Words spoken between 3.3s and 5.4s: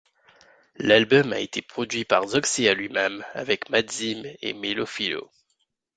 avec Madizm et Melopheelo.